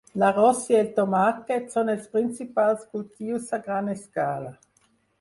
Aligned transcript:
L'arròs 0.21 0.61
i 0.71 0.77
el 0.77 0.89
tomàquet 0.95 1.69
són 1.75 1.93
els 1.95 2.09
principals 2.17 2.91
cultius 2.97 3.57
a 3.59 3.65
gran 3.71 3.97
escala. 3.99 4.55